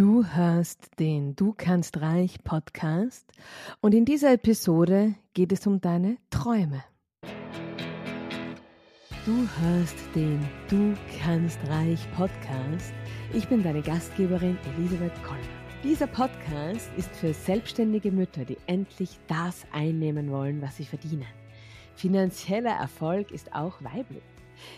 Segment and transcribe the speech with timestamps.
[0.00, 3.30] Du hörst den Du kannst reich Podcast
[3.82, 6.82] und in dieser Episode geht es um deine Träume.
[9.26, 10.40] Du hörst den
[10.70, 12.94] Du kannst reich Podcast.
[13.34, 15.38] Ich bin deine Gastgeberin Elisabeth Koller.
[15.84, 21.26] Dieser Podcast ist für selbstständige Mütter, die endlich das einnehmen wollen, was sie verdienen.
[21.94, 24.22] Finanzieller Erfolg ist auch weiblich.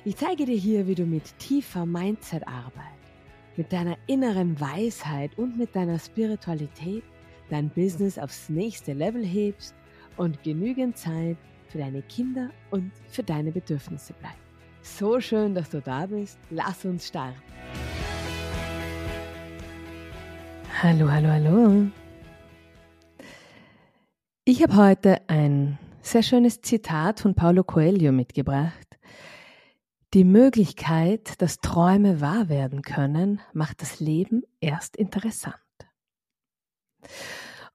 [0.05, 3.02] Ich zeige dir hier, wie du mit tiefer Mindset-Arbeit
[3.57, 7.05] mit deiner inneren Weisheit und mit deiner Spiritualität
[7.51, 9.75] dein Business aufs nächste Level hebst
[10.17, 11.37] und genügend Zeit
[11.69, 14.37] für deine Kinder und für deine Bedürfnisse bleibt.
[14.83, 16.39] So schön, dass du da bist.
[16.51, 17.41] Lass uns starten.
[20.83, 21.87] Hallo, hallo, hallo.
[24.45, 28.92] Ich habe heute ein sehr schönes Zitat von Paulo Coelho mitgebracht,
[30.15, 35.57] die Möglichkeit, dass Träume wahr werden können, macht das Leben erst interessant.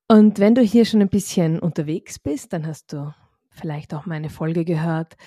[0.08, 3.13] Und wenn du hier schon ein bisschen unterwegs bist, dann hast du
[3.49, 5.18] vielleicht auch meine Folge gehört,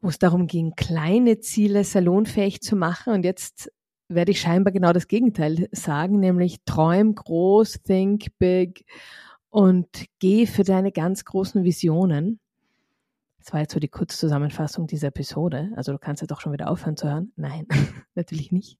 [0.00, 3.12] wo es darum ging, kleine Ziele salonfähig zu machen.
[3.12, 3.70] Und jetzt
[4.08, 8.86] werde ich scheinbar genau das Gegenteil sagen, nämlich träum groß, think big
[9.50, 12.40] und geh für deine ganz großen Visionen.
[13.38, 15.70] Das war jetzt so die Kurzzusammenfassung dieser Episode.
[15.76, 17.32] Also du kannst ja doch schon wieder aufhören zu hören.
[17.36, 17.66] Nein,
[18.14, 18.78] natürlich nicht.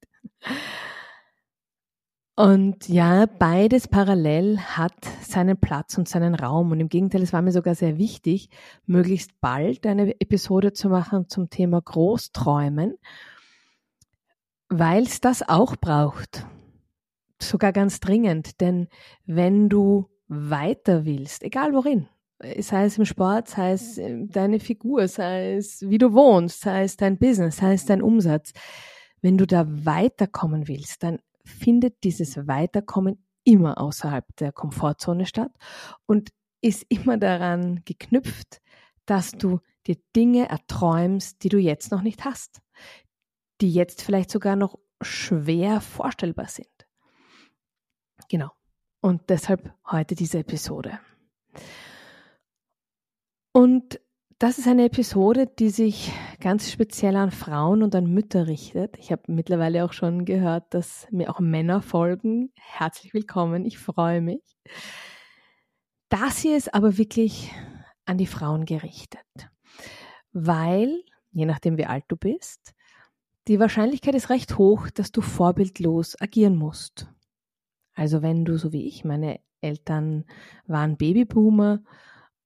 [2.39, 6.71] Und ja, beides parallel hat seinen Platz und seinen Raum.
[6.71, 8.51] Und im Gegenteil, es war mir sogar sehr wichtig,
[8.87, 12.97] möglichst bald eine Episode zu machen zum Thema Großträumen,
[14.69, 16.47] weil es das auch braucht.
[17.43, 18.61] Sogar ganz dringend.
[18.61, 18.87] Denn
[19.27, 22.07] wenn du weiter willst, egal worin,
[22.61, 26.97] sei es im Sport, sei es deine Figur, sei es wie du wohnst, sei es
[26.97, 28.53] dein Business, sei es dein Umsatz.
[29.21, 35.53] Wenn du da weiterkommen willst, dann findet dieses Weiterkommen immer außerhalb der Komfortzone statt
[36.07, 38.61] und ist immer daran geknüpft,
[39.07, 42.61] dass du dir Dinge erträumst, die du jetzt noch nicht hast,
[43.61, 46.69] die jetzt vielleicht sogar noch schwer vorstellbar sind.
[48.29, 48.51] Genau.
[49.01, 50.99] Und deshalb heute diese Episode.
[53.59, 54.01] Und
[54.39, 58.97] das ist eine Episode, die sich ganz speziell an Frauen und an Mütter richtet.
[58.99, 62.53] Ich habe mittlerweile auch schon gehört, dass mir auch Männer folgen.
[62.55, 64.45] Herzlich willkommen, ich freue mich.
[66.09, 67.51] Das hier ist aber wirklich
[68.05, 69.27] an die Frauen gerichtet,
[70.31, 71.03] weil,
[71.33, 72.75] je nachdem wie alt du bist,
[73.49, 77.09] die Wahrscheinlichkeit ist recht hoch, dass du vorbildlos agieren musst.
[77.93, 80.27] Also wenn du, so wie ich, meine Eltern
[80.69, 81.81] waren Babyboomer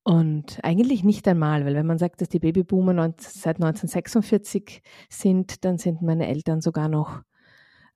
[0.04, 5.78] und eigentlich nicht einmal, weil wenn man sagt, dass die Babyboomer seit 1946 sind, dann
[5.78, 7.22] sind meine Eltern sogar noch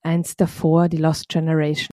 [0.02, 1.90] eins davor, die Lost Generation.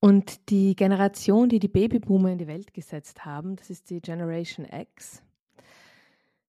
[0.00, 4.66] Und die Generation, die die Babyboomer in die Welt gesetzt haben, das ist die Generation
[4.66, 5.22] X.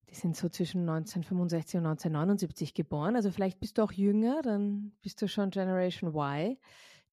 [0.09, 3.15] Die sind so zwischen 1965 und 1979 geboren.
[3.15, 6.57] Also vielleicht bist du auch jünger, dann bist du schon Generation Y.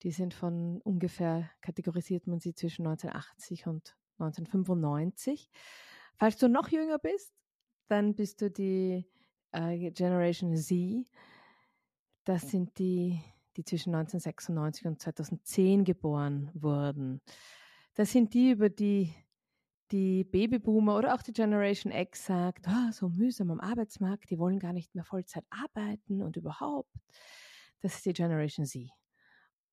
[0.03, 5.49] Die sind von ungefähr, kategorisiert man sie zwischen 1980 und 1995.
[6.19, 7.33] Falls du noch jünger bist,
[7.89, 9.07] dann bist du die
[9.53, 11.07] äh, Generation Z.
[12.25, 13.21] Das sind die,
[13.57, 17.21] die zwischen 1996 und 2010 geboren wurden.
[17.95, 19.13] Das sind die, über die
[19.93, 24.59] die Babyboomer oder auch die Generation X sagt, oh, so mühsam am Arbeitsmarkt, die wollen
[24.59, 26.91] gar nicht mehr Vollzeit arbeiten und überhaupt.
[27.81, 28.89] Das ist die Generation Z.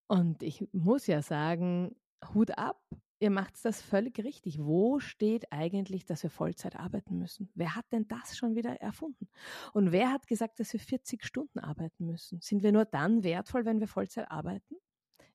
[0.07, 1.95] Und ich muss ja sagen,
[2.33, 2.81] Hut ab,
[3.19, 4.59] ihr macht das völlig richtig.
[4.59, 7.49] Wo steht eigentlich, dass wir Vollzeit arbeiten müssen?
[7.53, 9.27] Wer hat denn das schon wieder erfunden?
[9.73, 12.41] Und wer hat gesagt, dass wir 40 Stunden arbeiten müssen?
[12.41, 14.75] Sind wir nur dann wertvoll, wenn wir Vollzeit arbeiten?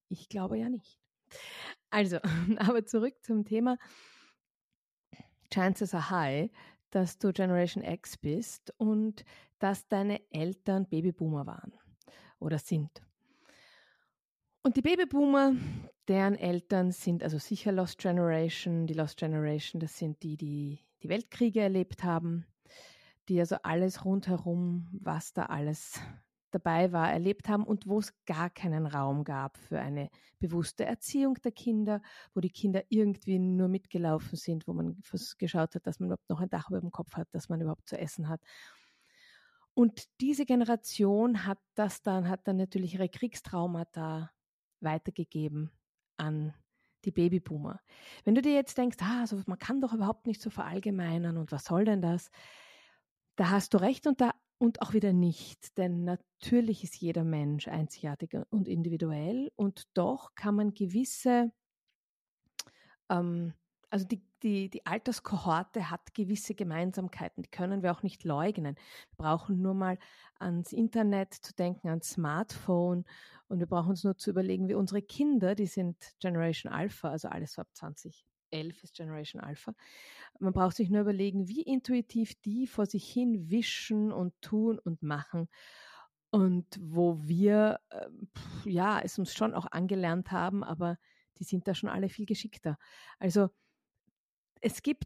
[0.09, 0.99] Ich glaube ja nicht.
[1.91, 2.19] Also,
[2.57, 3.79] aber zurück zum Thema.
[5.53, 6.51] Chances are high,
[6.91, 9.25] dass du Generation X bist und
[9.59, 11.73] dass deine Eltern Babyboomer waren
[12.39, 13.03] oder sind.
[14.67, 15.53] Und die Babyboomer,
[16.09, 18.87] deren Eltern sind also sicher Lost Generation.
[18.87, 22.47] Die Lost Generation, das sind die, die die Weltkriege erlebt haben,
[23.29, 26.01] die also alles rundherum, was da alles
[26.51, 30.09] dabei war, erlebt haben und wo es gar keinen Raum gab für eine
[30.39, 32.01] bewusste Erziehung der Kinder,
[32.33, 34.99] wo die Kinder irgendwie nur mitgelaufen sind, wo man
[35.37, 37.87] geschaut hat, dass man überhaupt noch ein Dach über dem Kopf hat, dass man überhaupt
[37.87, 38.41] zu essen hat.
[39.75, 44.31] Und diese Generation hat das dann, hat dann natürlich ihre Kriegstraumata
[44.85, 45.71] weitergegeben
[46.17, 46.55] an
[47.05, 47.81] die Babyboomer.
[48.25, 51.53] Wenn du dir jetzt denkst, ah, also man kann doch überhaupt nicht so verallgemeinern und
[51.53, 52.31] was soll denn das?
[53.37, 57.69] Da hast du recht und da und auch wieder nicht, denn natürlich ist jeder Mensch
[57.69, 61.53] einzigartig und individuell und doch kann man gewisse,
[63.11, 63.53] ähm,
[63.91, 68.77] also die, die, die Alterskohorte hat gewisse Gemeinsamkeiten, die können wir auch nicht leugnen.
[68.77, 69.99] Wir brauchen nur mal
[70.39, 73.05] ans Internet zu denken, ans Smartphone
[73.49, 77.29] und wir brauchen uns nur zu überlegen, wie unsere Kinder, die sind Generation Alpha, also
[77.29, 79.75] alles so ab 20, 11 ist Generation Alpha.
[80.39, 85.03] Man braucht sich nur überlegen, wie intuitiv die vor sich hin wischen und tun und
[85.03, 85.49] machen.
[86.31, 88.09] Und wo wir, äh,
[88.65, 90.99] ja, es uns schon auch angelernt haben, aber
[91.39, 92.79] die sind da schon alle viel geschickter.
[93.19, 93.51] Also
[94.65, 95.05] es gibt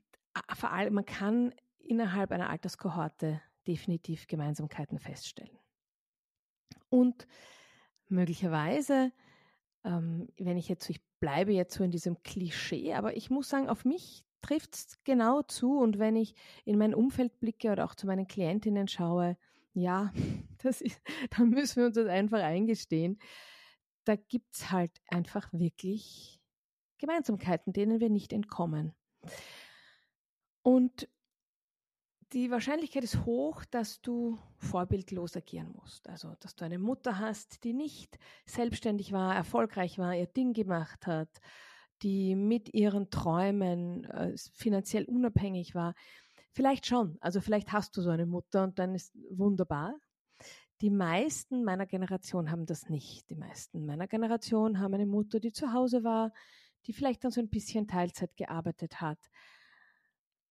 [0.54, 5.58] vor allem, man kann innerhalb einer Alterskohorte definitiv Gemeinsamkeiten feststellen.
[6.88, 7.26] Und
[8.06, 9.12] möglicherweise,
[9.84, 13.68] ähm, wenn ich jetzt, ich bleibe jetzt so in diesem Klischee, aber ich muss sagen,
[13.68, 15.78] auf mich trifft es genau zu.
[15.78, 16.34] Und wenn ich
[16.64, 19.36] in mein Umfeld blicke oder auch zu meinen Klientinnen schaue,
[19.72, 20.12] ja,
[20.62, 21.00] das ist,
[21.36, 23.18] dann müssen wir uns das einfach eingestehen.
[24.04, 26.40] Da gibt es halt einfach wirklich
[26.98, 28.94] Gemeinsamkeiten, denen wir nicht entkommen.
[30.62, 31.08] Und
[32.32, 36.08] die Wahrscheinlichkeit ist hoch, dass du vorbildlos agieren musst.
[36.08, 41.06] Also, dass du eine Mutter hast, die nicht selbstständig war, erfolgreich war, ihr Ding gemacht
[41.06, 41.30] hat,
[42.02, 45.94] die mit ihren Träumen äh, finanziell unabhängig war.
[46.52, 47.16] Vielleicht schon.
[47.20, 49.94] Also, vielleicht hast du so eine Mutter und dann ist wunderbar.
[50.80, 53.30] Die meisten meiner Generation haben das nicht.
[53.30, 56.32] Die meisten meiner Generation haben eine Mutter, die zu Hause war,
[56.86, 59.18] die vielleicht dann so ein bisschen Teilzeit gearbeitet hat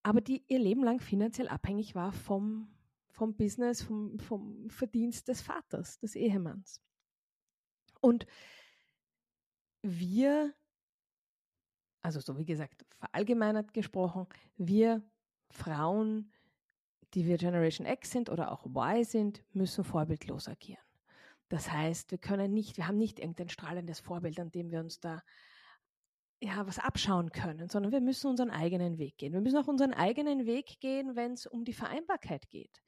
[0.08, 2.74] aber die ihr Leben lang finanziell abhängig war vom,
[3.10, 6.82] vom Business, vom, vom Verdienst des Vaters, des Ehemanns.
[8.00, 8.26] Und
[9.82, 10.54] wir,
[12.02, 15.04] also so wie gesagt, verallgemeinert gesprochen, wir
[15.50, 16.32] Frauen,
[17.14, 20.80] die wir Generation X sind oder auch Y sind, müssen vorbildlos agieren.
[21.50, 25.02] Das heißt, wir können nicht, wir haben nicht irgendein strahlendes Vorbild, an dem wir uns
[25.02, 25.22] da
[26.42, 29.34] ja, was abschauen können, sondern wir müssen unseren eigenen Weg gehen.
[29.34, 32.82] Wir müssen auch unseren eigenen Weg gehen, wenn es um die Vereinbarkeit geht.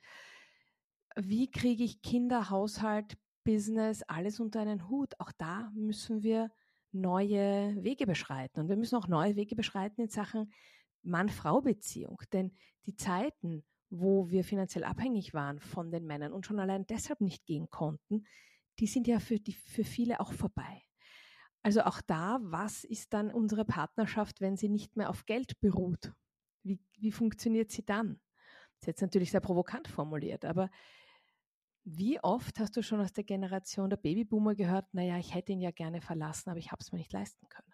[1.15, 5.13] Wie kriege ich Kinder, Haushalt, Business, alles unter einen Hut?
[5.19, 6.51] Auch da müssen wir
[6.91, 8.61] neue Wege beschreiten.
[8.61, 10.51] Und wir müssen auch neue Wege beschreiten in Sachen
[11.01, 12.21] Mann-Frau-Beziehung.
[12.31, 12.55] Denn
[12.85, 17.45] die Zeiten, wo wir finanziell abhängig waren von den Männern und schon allein deshalb nicht
[17.45, 18.25] gehen konnten,
[18.79, 20.83] die sind ja für, die, für viele auch vorbei.
[21.61, 26.13] Also auch da, was ist dann unsere Partnerschaft, wenn sie nicht mehr auf Geld beruht?
[26.63, 28.19] Wie, wie funktioniert sie dann?
[28.75, 30.69] Das ist jetzt natürlich sehr provokant formuliert, aber
[31.83, 35.61] wie oft hast du schon aus der Generation der Babyboomer gehört, naja, ich hätte ihn
[35.61, 37.73] ja gerne verlassen, aber ich habe es mir nicht leisten können.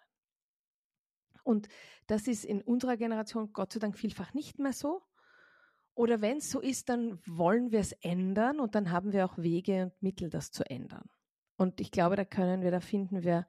[1.44, 1.68] Und
[2.06, 5.02] das ist in unserer Generation Gott sei Dank vielfach nicht mehr so.
[5.94, 9.38] Oder wenn es so ist, dann wollen wir es ändern und dann haben wir auch
[9.38, 11.08] Wege und Mittel, das zu ändern.
[11.56, 13.46] Und ich glaube, da können wir, da finden wir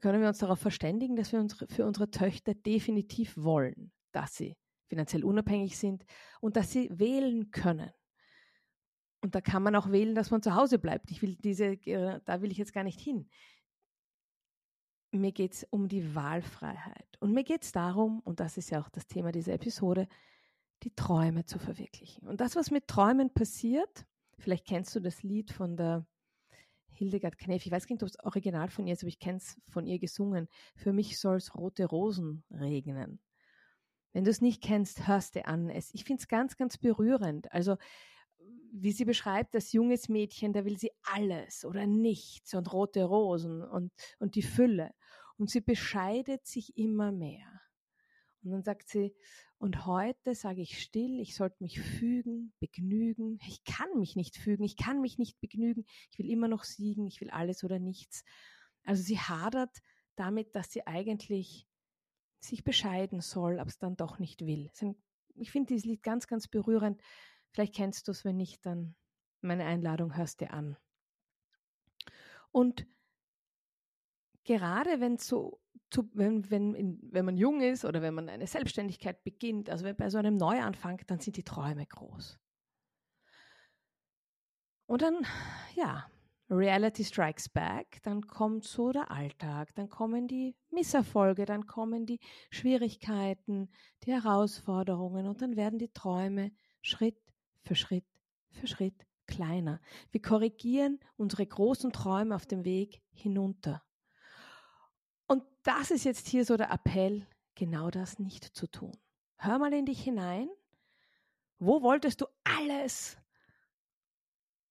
[0.00, 4.56] können wir uns darauf verständigen, dass wir uns für unsere Töchter definitiv wollen, dass sie
[4.86, 6.04] finanziell unabhängig sind
[6.40, 7.90] und dass sie wählen können.
[9.20, 11.10] Und da kann man auch wählen, dass man zu Hause bleibt.
[11.10, 13.28] Ich will diese, äh, da will ich jetzt gar nicht hin.
[15.12, 17.16] Mir geht es um die Wahlfreiheit.
[17.20, 20.08] Und mir geht es darum, und das ist ja auch das Thema dieser Episode,
[20.82, 22.28] die Träume zu verwirklichen.
[22.28, 24.04] Und das, was mit Träumen passiert,
[24.38, 26.06] vielleicht kennst du das Lied von der
[26.94, 29.60] Hildegard Knef, ich weiß nicht, ob es original von ihr ist, aber ich kenne es
[29.68, 30.48] von ihr gesungen.
[30.76, 33.20] Für mich soll es rote Rosen regnen.
[34.12, 35.68] Wenn du es nicht kennst, hörst du an.
[35.68, 37.50] Es, ich finde es ganz, ganz berührend.
[37.52, 37.76] Also,
[38.72, 43.62] wie sie beschreibt, das junges Mädchen, da will sie alles oder nichts und rote Rosen
[43.62, 44.94] und, und die Fülle.
[45.36, 47.53] Und sie bescheidet sich immer mehr.
[48.44, 49.14] Und dann sagt sie,
[49.58, 53.38] und heute sage ich still, ich sollte mich fügen, begnügen.
[53.46, 55.84] Ich kann mich nicht fügen, ich kann mich nicht begnügen.
[56.10, 58.24] Ich will immer noch siegen, ich will alles oder nichts.
[58.84, 59.78] Also sie hadert
[60.16, 61.66] damit, dass sie eigentlich
[62.40, 64.70] sich bescheiden soll, aber es dann doch nicht will.
[65.36, 67.00] Ich finde dieses Lied ganz, ganz berührend.
[67.50, 68.94] Vielleicht kennst du es, wenn nicht, dann
[69.40, 70.76] meine Einladung hörst dir an.
[72.50, 72.86] Und
[74.44, 75.60] gerade wenn so
[75.94, 80.10] zu, wenn, wenn, wenn man jung ist oder wenn man eine Selbstständigkeit beginnt, also bei
[80.10, 82.38] so einem Neuanfang, dann sind die Träume groß.
[84.86, 85.24] Und dann,
[85.76, 86.04] ja,
[86.50, 92.18] Reality strikes back, dann kommt so der Alltag, dann kommen die Misserfolge, dann kommen die
[92.50, 93.70] Schwierigkeiten,
[94.02, 96.50] die Herausforderungen und dann werden die Träume
[96.82, 97.18] Schritt
[97.62, 98.04] für Schritt
[98.50, 99.80] für Schritt kleiner.
[100.10, 103.83] Wir korrigieren unsere großen Träume auf dem Weg hinunter.
[105.26, 108.92] Und das ist jetzt hier so der Appell, genau das nicht zu tun.
[109.36, 110.48] Hör mal in dich hinein.
[111.58, 113.16] Wo wolltest du alles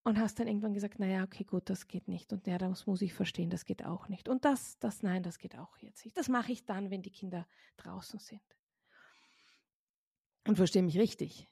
[0.03, 2.33] und hast dann irgendwann gesagt, naja, okay, gut, das geht nicht.
[2.33, 4.27] Und ja, das muss ich verstehen, das geht auch nicht.
[4.27, 6.17] Und das, das, nein, das geht auch jetzt nicht.
[6.17, 8.41] Das mache ich dann, wenn die Kinder draußen sind.
[10.45, 11.47] Und verstehe mich richtig.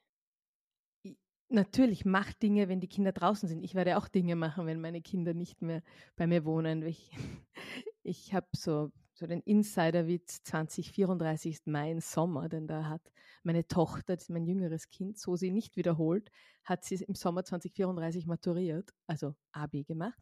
[1.51, 3.63] Natürlich mach Dinge, wenn die Kinder draußen sind.
[3.63, 5.83] Ich werde auch Dinge machen, wenn meine Kinder nicht mehr
[6.15, 6.81] bei mir wohnen.
[6.83, 7.11] Ich,
[8.03, 8.91] ich habe so
[9.21, 13.01] so den Insiderwitz 2034 ist mein Sommer, denn da hat
[13.43, 16.31] meine Tochter, das ist mein jüngeres Kind, so sie nicht wiederholt,
[16.63, 20.17] hat sie im Sommer 2034 maturiert, also Abi gemacht.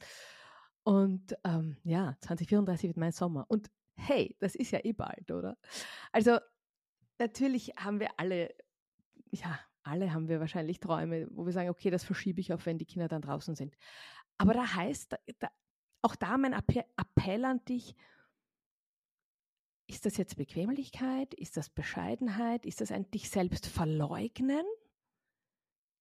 [0.84, 3.46] Und ähm, ja, 2034 wird mein Sommer.
[3.48, 5.58] Und hey, das ist ja eh bald, oder?
[6.12, 6.38] Also
[7.18, 8.54] natürlich haben wir alle,
[9.32, 12.78] ja, alle haben wir wahrscheinlich Träume, wo wir sagen, okay, das verschiebe ich auf, wenn
[12.78, 13.76] die Kinder dann draußen sind.
[14.38, 15.50] Aber da heißt, da,
[16.02, 17.96] auch da mein Appell an dich,
[19.88, 21.34] ist das jetzt Bequemlichkeit?
[21.34, 22.66] Ist das Bescheidenheit?
[22.66, 24.64] Ist das ein dich selbst verleugnen?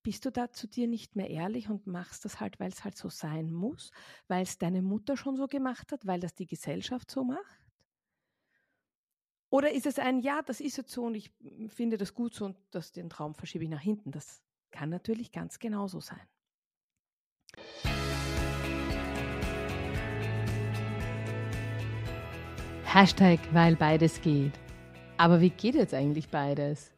[0.02, 2.96] Bist du da zu dir nicht mehr ehrlich und machst das halt, weil es halt
[2.96, 3.90] so sein muss,
[4.28, 7.67] weil es deine Mutter schon so gemacht hat, weil das die Gesellschaft so macht?
[9.50, 11.30] Oder ist es ein, ja, das ist jetzt so und ich
[11.68, 14.10] finde das gut so und das, den Traum verschiebe ich nach hinten?
[14.10, 16.20] Das kann natürlich ganz genauso sein.
[22.84, 24.52] Hashtag, weil beides geht.
[25.16, 26.97] Aber wie geht jetzt eigentlich beides?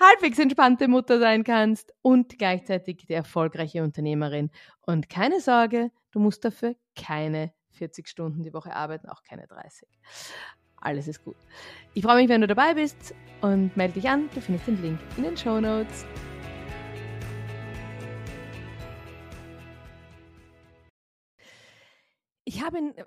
[0.00, 4.50] halbwegs entspannte Mutter sein kannst und gleichzeitig die erfolgreiche Unternehmerin.
[4.80, 9.88] Und keine Sorge, du musst dafür keine 40 Stunden die Woche arbeiten, auch keine 30.
[10.76, 11.36] Alles ist gut.
[11.92, 14.30] Ich freue mich, wenn du dabei bist und melde dich an.
[14.34, 16.06] Du findest den Link in den Show Notes.
[22.44, 23.04] Ich habe in äh,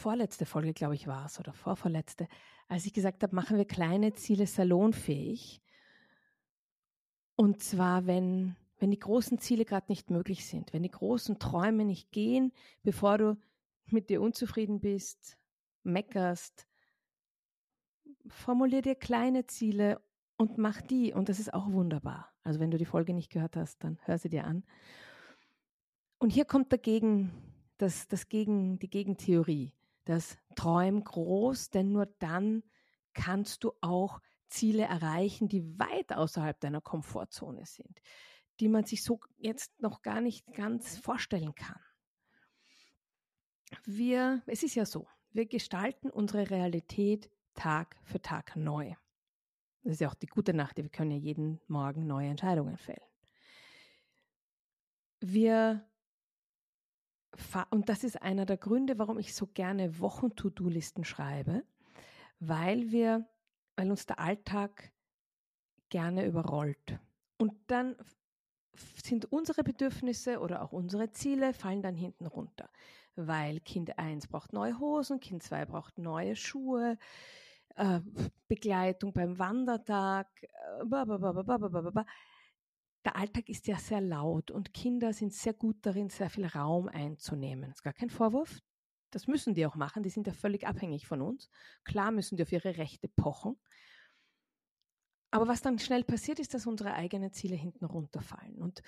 [0.00, 2.28] vorletzte Folge, glaube ich, war es, oder vorvorletzte,
[2.68, 5.60] als ich gesagt habe, machen wir kleine Ziele salonfähig.
[7.40, 11.86] Und zwar, wenn, wenn die großen Ziele gerade nicht möglich sind, wenn die großen Träume
[11.86, 13.38] nicht gehen, bevor du
[13.86, 15.38] mit dir unzufrieden bist,
[15.82, 16.66] meckerst,
[18.28, 20.02] formulier dir kleine Ziele
[20.36, 21.14] und mach die.
[21.14, 22.28] Und das ist auch wunderbar.
[22.42, 24.62] Also wenn du die Folge nicht gehört hast, dann hör sie dir an.
[26.18, 27.32] Und hier kommt dagegen
[27.78, 29.72] das, das Gegen, die Gegentheorie,
[30.04, 32.64] das Träum groß, denn nur dann
[33.14, 34.20] kannst du auch
[34.50, 38.00] Ziele erreichen, die weit außerhalb deiner Komfortzone sind,
[38.60, 41.80] die man sich so jetzt noch gar nicht ganz vorstellen kann.
[43.84, 48.94] Wir, es ist ja so, wir gestalten unsere Realität Tag für Tag neu.
[49.82, 53.00] Das ist ja auch die gute Nacht, wir können ja jeden Morgen neue Entscheidungen fällen.
[55.20, 55.86] Wir
[57.70, 61.64] und das ist einer der Gründe, warum ich so gerne Wochen-To-Do-Listen schreibe,
[62.38, 63.28] weil wir,
[63.80, 64.92] weil uns der Alltag
[65.88, 66.98] gerne überrollt.
[67.38, 67.96] Und dann
[69.02, 72.68] sind unsere Bedürfnisse oder auch unsere Ziele fallen dann hinten runter,
[73.16, 76.98] weil Kind 1 braucht neue Hosen, Kind 2 braucht neue Schuhe,
[77.76, 78.00] äh,
[78.48, 80.28] Begleitung beim Wandertag,
[83.02, 86.88] der Alltag ist ja sehr laut und Kinder sind sehr gut darin, sehr viel Raum
[86.88, 87.70] einzunehmen.
[87.70, 88.60] Das ist gar kein Vorwurf.
[89.10, 90.02] Das müssen die auch machen.
[90.02, 91.50] Die sind ja völlig abhängig von uns.
[91.84, 93.58] Klar müssen die auf ihre Rechte pochen.
[95.30, 98.60] Aber was dann schnell passiert, ist, dass unsere eigenen Ziele hinten runterfallen.
[98.60, 98.82] Und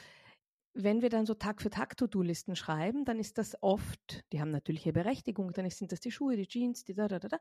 [0.74, 4.50] wenn wir dann so Tag für Tag To-Do-Listen schreiben, dann ist das oft, die haben
[4.50, 7.38] natürliche Berechtigung, dann sind das die Schuhe, die Jeans, die da, da, da, da.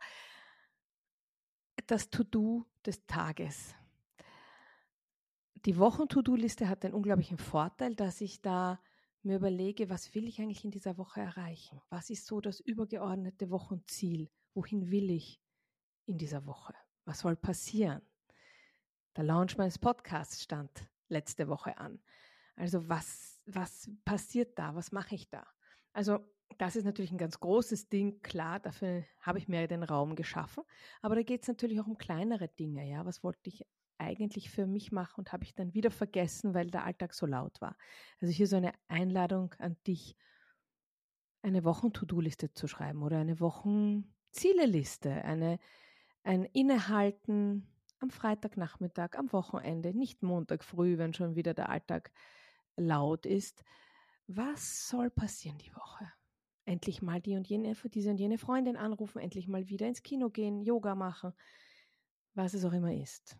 [1.88, 3.74] Das To-Do des Tages
[5.66, 8.80] die Wochen-To-Do-Liste hat den unglaublichen Vorteil, dass ich da
[9.24, 11.82] mir überlege, was will ich eigentlich in dieser Woche erreichen?
[11.90, 14.30] Was ist so das übergeordnete Wochenziel?
[14.54, 15.40] Wohin will ich
[16.06, 16.74] in dieser Woche?
[17.06, 18.02] Was soll passieren?
[19.16, 22.02] Der Launch meines Podcasts stand letzte Woche an.
[22.56, 24.76] Also was, was passiert da?
[24.76, 25.46] Was mache ich da?
[25.94, 26.20] Also
[26.58, 30.64] das ist natürlich ein ganz großes Ding, klar, dafür habe ich mir den Raum geschaffen.
[31.02, 33.06] Aber da geht es natürlich auch um kleinere Dinge, ja.
[33.06, 33.66] Was wollte ich
[34.02, 37.62] eigentlich für mich mache und habe ich dann wieder vergessen, weil der Alltag so laut
[37.62, 37.78] war.
[38.20, 40.18] Also hier so eine Einladung an dich,
[41.42, 45.60] eine Wochen-To-Do-Liste zu schreiben oder eine Wochen-Ziele-Liste, eine,
[46.24, 47.68] ein Innehalten
[48.00, 52.12] am Freitagnachmittag, am Wochenende, nicht Montag früh, wenn schon wieder der Alltag
[52.76, 53.64] laut ist.
[54.28, 56.12] Was soll passieren die Woche?
[56.66, 60.30] endlich mal die und jene, diese und jene Freundin anrufen, endlich mal wieder ins Kino
[60.30, 61.34] gehen, Yoga machen,
[62.34, 63.38] was es auch immer ist.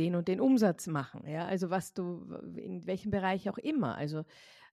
[0.00, 2.24] Den und den Umsatz machen, ja, also was du,
[2.56, 4.24] in welchem Bereich auch immer, also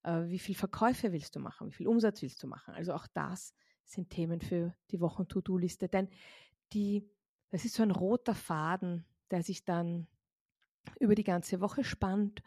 [0.03, 3.07] äh, wie viel Verkäufe willst du machen, wie viel Umsatz willst du machen, also auch
[3.07, 3.53] das
[3.83, 6.07] sind Themen für die Wochen-To-Do-Liste, denn
[6.71, 7.09] die,
[7.49, 10.07] das ist so ein roter Faden, der sich dann
[10.97, 12.41] über die ganze Woche spannt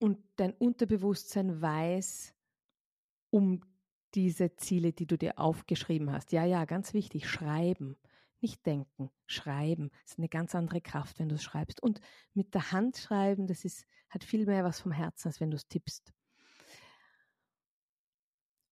[0.00, 2.34] und dein Unterbewusstsein weiß
[3.30, 3.60] um
[4.14, 6.32] diese Ziele, die du dir aufgeschrieben hast.
[6.32, 7.96] Ja, ja, ganz wichtig, schreiben.
[8.40, 9.90] Nicht denken, schreiben.
[10.02, 11.82] Das ist eine ganz andere Kraft, wenn du es schreibst.
[11.82, 12.00] Und
[12.34, 15.56] mit der Hand schreiben, das ist, hat viel mehr was vom Herzen, als wenn du
[15.56, 16.12] es tippst.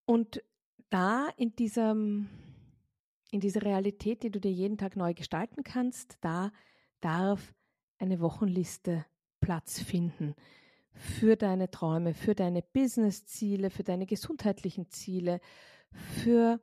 [0.07, 0.43] Und
[0.91, 2.29] da in diesem,
[3.31, 6.53] in dieser Realität, die du dir jeden Tag neu gestalten kannst, da
[7.01, 7.55] darf
[7.99, 9.07] eine Wochenliste
[9.41, 10.35] Platz finden
[10.93, 15.41] für deine Träume, für deine Business-Ziele, für deine gesundheitlichen Ziele,
[15.91, 16.61] für,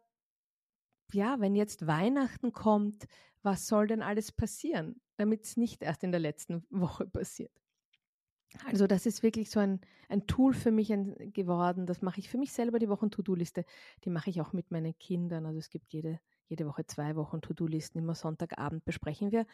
[1.13, 3.05] ja, wenn jetzt Weihnachten kommt,
[3.43, 7.51] was soll denn alles passieren, damit es nicht erst in der letzten Woche passiert.
[8.65, 10.89] Also das ist wirklich so ein, ein Tool für mich
[11.33, 11.85] geworden.
[11.85, 13.63] Das mache ich für mich selber, die Wochen-To-Do-Liste.
[14.03, 15.45] Die mache ich auch mit meinen Kindern.
[15.45, 17.99] Also es gibt jede, jede Woche zwei Wochen To-Do-Listen.
[17.99, 19.45] Immer Sonntagabend besprechen wir,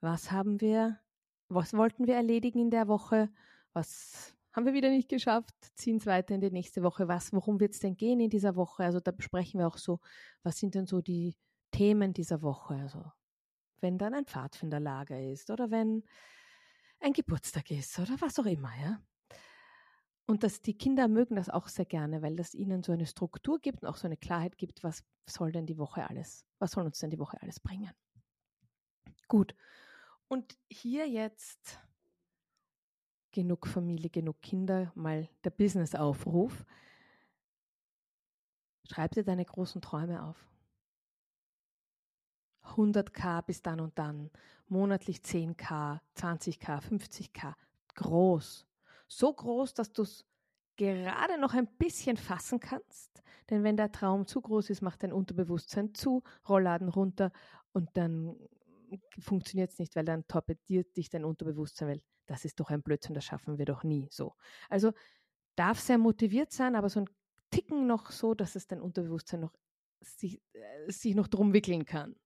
[0.00, 1.00] was haben wir,
[1.48, 3.30] was wollten wir erledigen in der Woche
[3.76, 7.08] was haben wir wieder nicht geschafft, ziehen es weiter in die nächste Woche.
[7.08, 8.84] Was, worum wird es denn gehen in dieser Woche?
[8.84, 10.00] Also da besprechen wir auch so,
[10.42, 11.36] was sind denn so die
[11.72, 12.74] Themen dieser Woche?
[12.74, 13.04] Also
[13.82, 16.04] wenn dann ein Pfadfinderlager ist oder wenn
[17.00, 19.02] ein Geburtstag ist oder was auch immer, ja.
[20.26, 23.60] Und dass die Kinder mögen das auch sehr gerne, weil das ihnen so eine Struktur
[23.60, 26.84] gibt und auch so eine Klarheit gibt, was soll denn die Woche alles, was soll
[26.86, 27.90] uns denn die Woche alles bringen?
[29.28, 29.54] Gut.
[30.28, 31.78] Und hier jetzt
[33.36, 36.64] genug Familie, genug Kinder, mal der Business-Aufruf.
[38.90, 40.48] Schreib dir deine großen Träume auf.
[42.64, 44.30] 100k bis dann und dann,
[44.68, 47.54] monatlich 10k, 20k, 50k,
[47.94, 48.66] groß.
[49.06, 50.24] So groß, dass du es
[50.76, 53.22] gerade noch ein bisschen fassen kannst.
[53.50, 57.32] Denn wenn der Traum zu groß ist, macht dein Unterbewusstsein zu, Rollladen runter
[57.72, 58.34] und dann
[59.18, 63.14] funktioniert es nicht, weil dann torpediert dich dein Unterbewusstsein, weil das ist doch ein Blödsinn,
[63.14, 64.34] das schaffen wir doch nie so.
[64.68, 64.92] Also
[65.56, 67.10] darf sehr motiviert sein, aber so ein
[67.50, 69.54] Ticken noch so, dass es dein Unterbewusstsein noch
[70.00, 72.16] sich, äh, sich noch drum wickeln kann.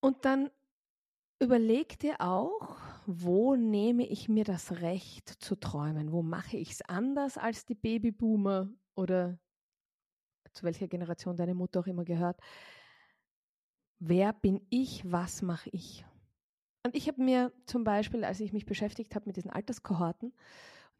[0.00, 0.50] Und dann
[1.40, 6.12] überleg dir auch, wo nehme ich mir das Recht zu träumen?
[6.12, 9.38] Wo mache ich es anders als die Babyboomer oder
[10.52, 12.40] zu welcher Generation deine Mutter auch immer gehört?
[13.98, 15.10] Wer bin ich?
[15.10, 16.04] Was mache ich?
[16.84, 20.32] Und ich habe mir zum Beispiel, als ich mich beschäftigt habe mit diesen Alterskohorten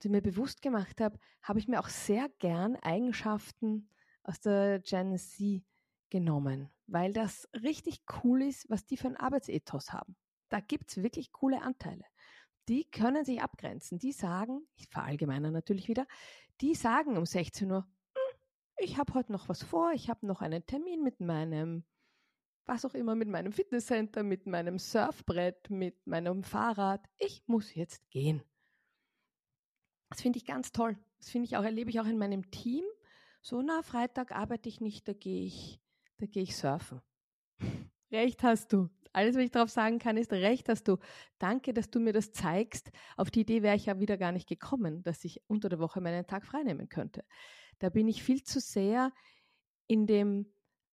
[0.04, 3.88] und mir bewusst gemacht habe, habe ich mir auch sehr gern Eigenschaften
[4.22, 5.62] aus der Gen Z
[6.10, 10.16] genommen, weil das richtig cool ist, was die für ein Arbeitsethos haben.
[10.48, 12.04] Da gibt es wirklich coole Anteile.
[12.68, 13.98] Die können sich abgrenzen.
[13.98, 16.06] Die sagen, ich verallgemeine natürlich wieder,
[16.60, 18.38] die sagen um 16 Uhr, hm,
[18.78, 21.84] ich habe heute noch was vor, ich habe noch einen Termin mit meinem
[22.68, 27.04] was auch immer, mit meinem Fitnesscenter, mit meinem Surfbrett, mit meinem Fahrrad.
[27.18, 28.42] Ich muss jetzt gehen.
[30.10, 30.96] Das finde ich ganz toll.
[31.18, 32.84] Das finde ich auch, erlebe ich auch in meinem Team.
[33.40, 35.80] So, na, Freitag arbeite ich nicht, da gehe ich,
[36.18, 37.00] da gehe ich surfen.
[38.12, 38.88] Recht hast du.
[39.12, 40.98] Alles, was ich darauf sagen kann, ist, recht hast du.
[41.38, 42.90] Danke, dass du mir das zeigst.
[43.16, 46.00] Auf die Idee wäre ich ja wieder gar nicht gekommen, dass ich unter der Woche
[46.00, 47.24] meinen Tag freinehmen könnte.
[47.78, 49.12] Da bin ich viel zu sehr
[49.86, 50.46] in dem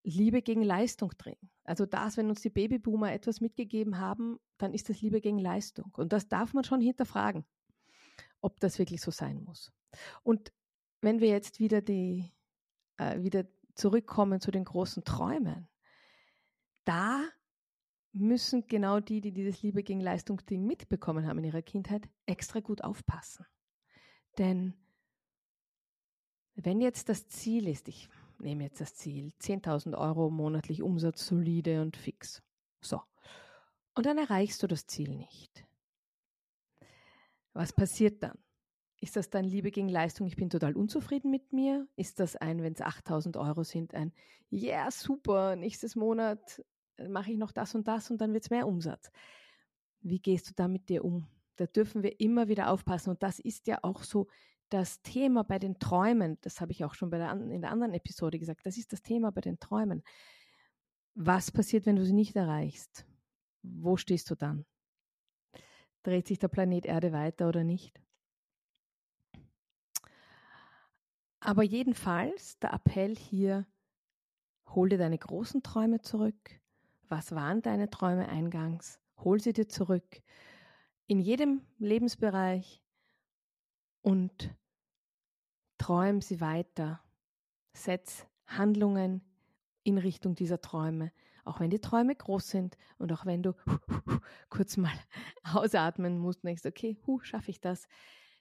[0.06, 1.38] Liebe gegen Leistung drin.
[1.64, 5.92] Also das, wenn uns die Babyboomer etwas mitgegeben haben, dann ist das Liebe gegen Leistung.
[5.98, 7.44] Und das darf man schon hinterfragen,
[8.40, 9.74] ob das wirklich so sein muss.
[10.24, 10.54] Und
[11.02, 12.32] wenn wir jetzt wieder die,
[12.98, 15.68] äh, wieder zurückkommen zu den großen Träumen,
[16.84, 17.24] da
[18.12, 22.60] müssen genau die, die dieses Liebe gegen Leistung Ding mitbekommen haben in ihrer Kindheit, extra
[22.60, 23.46] gut aufpassen.
[24.38, 24.76] Denn
[26.54, 28.08] wenn jetzt das Ziel ist, ich
[28.46, 32.42] nehme jetzt das Ziel, 10.000 Euro monatlich Umsatz solide und fix.
[32.80, 33.02] So.
[33.96, 35.66] Und dann erreichst du das Ziel nicht.
[37.54, 38.38] Was passiert dann?
[39.02, 41.88] Ist das dann Liebe gegen Leistung, ich bin total unzufrieden mit mir?
[41.96, 44.14] Ist das ein, wenn es 8000 Euro sind, ein,
[44.52, 46.64] yeah, super, nächstes Monat
[47.10, 49.12] mache ich noch das und das und dann wird es mehr Umsatz?
[50.02, 51.28] Wie gehst du da mit dir um?
[51.58, 54.28] Da dürfen wir immer wieder aufpassen und das ist ja auch so
[54.70, 58.40] das Thema bei den Träumen, das habe ich auch schon der, in der anderen Episode
[58.40, 60.04] gesagt, das ist das Thema bei den Träumen.
[61.14, 63.06] Was passiert, wenn du sie nicht erreichst?
[63.62, 64.66] Wo stehst du dann?
[66.04, 68.00] Dreht sich der Planet Erde weiter oder nicht?
[71.40, 73.68] Aber jedenfalls der Appell hier,
[74.70, 76.60] hol dir deine großen Träume zurück.
[77.08, 79.00] Was waren deine Träume eingangs?
[79.20, 80.22] Hol sie dir zurück.
[81.08, 82.82] In jedem Lebensbereich
[84.06, 84.56] und
[85.80, 87.02] träum sie weiter.
[87.74, 89.24] Setz Handlungen
[89.84, 91.12] in Richtung dieser Träume.
[91.44, 93.54] Auch wenn die Träume groß sind und auch wenn du
[94.50, 94.94] kurz mal
[95.44, 97.88] ausatmen musst und denkst, okay, hu, schaffe ich das.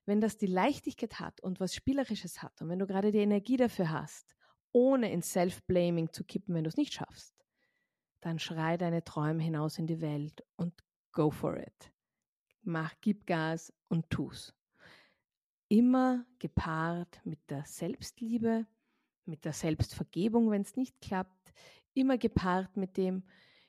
[0.04, 3.56] Wenn das die Leichtigkeit hat und was Spielerisches hat und wenn du gerade die Energie
[3.56, 4.36] dafür hast,
[4.72, 7.34] ohne ins Self-Blaming zu kippen, wenn du es nicht schaffst,
[8.20, 10.74] dann schrei deine Träume hinaus in die Welt und
[11.12, 11.90] go for it.
[12.60, 14.54] Mach, gib Gas und tu's.
[15.74, 18.64] Immer gepaart mit der Selbstliebe,
[19.24, 21.52] mit der Selbstvergebung, wenn es nicht klappt,
[21.94, 23.24] immer gepaart mit dem,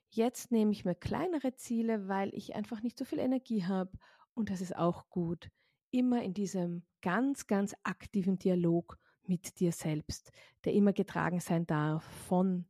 [0.09, 3.97] jetzt nehme ich mir kleinere Ziele, weil ich einfach nicht so viel Energie habe
[4.35, 5.49] und das ist auch gut.
[5.89, 10.31] Immer in diesem ganz, ganz aktiven Dialog mit dir selbst,
[10.63, 12.67] der immer getragen sein darf von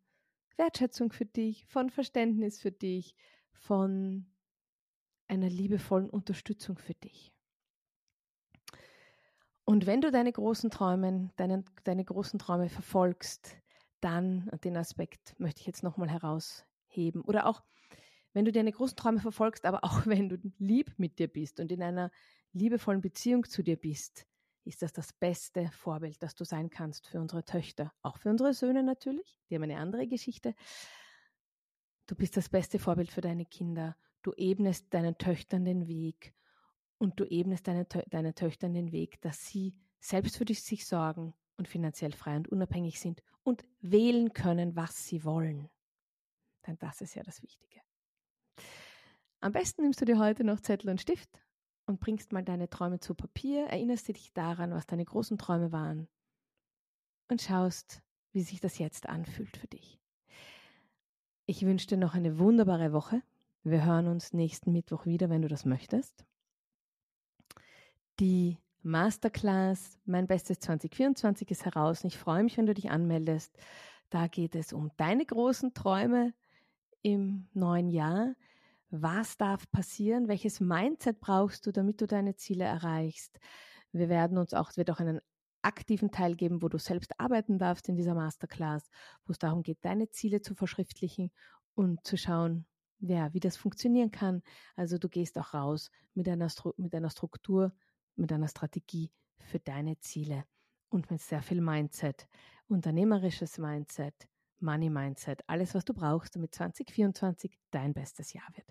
[0.56, 3.18] Wertschätzung für dich, von Verständnis für dich,
[3.52, 4.28] von
[5.28, 7.35] einer liebevollen Unterstützung für dich.
[9.66, 13.58] Und wenn du deine großen Träume, deine, deine großen Träume verfolgst,
[14.00, 17.64] dann, und den Aspekt möchte ich jetzt nochmal herausheben, oder auch,
[18.34, 21.72] wenn du deine großen Träume verfolgst, aber auch wenn du lieb mit dir bist und
[21.72, 22.12] in einer
[22.54, 24.28] liebevollen Beziehung zu dir bist,
[24.66, 28.54] ist das das beste Vorbild, das du sein kannst für unsere Töchter, auch für unsere
[28.54, 30.56] Söhne natürlich, die haben eine andere Geschichte.
[32.08, 33.96] Du bist das beste Vorbild für deine Kinder.
[34.22, 36.36] Du ebnest deinen Töchtern den Weg
[37.06, 41.68] und du ebnest deine, deine Töchter den Weg, dass sie selbst für sich sorgen und
[41.68, 45.70] finanziell frei und unabhängig sind und wählen können, was sie wollen.
[46.66, 47.80] Denn das ist ja das Wichtige.
[49.40, 51.30] Am besten nimmst du dir heute noch Zettel und Stift
[51.86, 56.08] und bringst mal deine Träume zu Papier, erinnerst dich daran, was deine großen Träume waren
[57.28, 60.02] und schaust, wie sich das jetzt anfühlt für dich.
[61.46, 63.22] Ich wünsche dir noch eine wunderbare Woche.
[63.62, 66.26] Wir hören uns nächsten Mittwoch wieder, wenn du das möchtest
[68.20, 72.04] die Masterclass Mein Bestes 2024 ist heraus.
[72.04, 73.58] Ich freue mich, wenn du dich anmeldest.
[74.10, 76.34] Da geht es um deine großen Träume
[77.02, 78.36] im neuen Jahr.
[78.92, 80.28] Was darf passieren?
[80.28, 83.40] Welches Mindset brauchst du, damit du deine Ziele erreichst?
[83.92, 85.20] Wir werden uns auch, es wird auch einen
[85.64, 88.88] aktiven Teil geben, wo du selbst arbeiten darfst in dieser Masterclass,
[89.26, 91.32] wo es darum geht, deine Ziele zu verschriftlichen
[91.74, 92.66] und zu schauen,
[93.00, 94.44] ja, wie das funktionieren kann.
[94.76, 97.74] Also du gehst auch raus mit einer, mit einer Struktur,
[98.16, 100.46] mit einer Strategie für deine Ziele
[100.90, 102.28] und mit sehr viel Mindset,
[102.68, 104.28] unternehmerisches Mindset,
[104.60, 108.68] Money Mindset, alles, was du brauchst, damit 2024 dein bestes Jahr wird.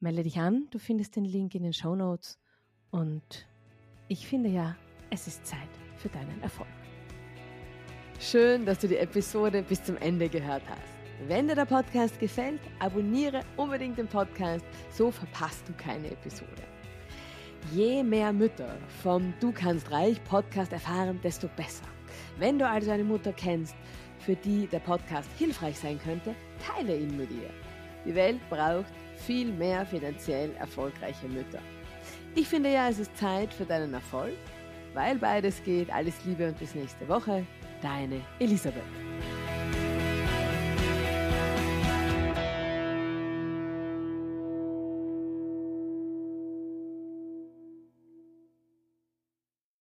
[0.00, 2.38] Melde dich an, du findest den Link in den Show Notes
[2.90, 3.48] und
[4.08, 4.76] ich finde ja,
[5.10, 6.68] es ist Zeit für deinen Erfolg.
[8.20, 10.98] Schön, dass du die Episode bis zum Ende gehört hast.
[11.26, 16.77] Wenn dir der Podcast gefällt, abonniere unbedingt den Podcast, so verpasst du keine Episode.
[17.74, 21.84] Je mehr Mütter vom Du kannst reich Podcast erfahren, desto besser.
[22.38, 23.74] Wenn du also eine Mutter kennst,
[24.20, 27.50] für die der Podcast hilfreich sein könnte, teile ihn mit ihr.
[28.06, 31.60] Die Welt braucht viel mehr finanziell erfolgreiche Mütter.
[32.34, 34.36] Ich finde ja, es ist Zeit für deinen Erfolg,
[34.94, 35.90] weil beides geht.
[35.92, 37.44] Alles Liebe und bis nächste Woche.
[37.82, 39.07] Deine Elisabeth.